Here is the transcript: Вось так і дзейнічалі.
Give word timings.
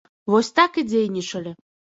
Вось 0.35 0.49
так 0.61 0.81
і 0.83 0.85
дзейнічалі. 0.89 1.57